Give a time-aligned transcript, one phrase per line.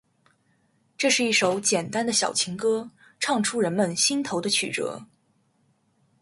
[0.97, 4.99] 这是一首简单的小情歌，唱出人们心头的曲折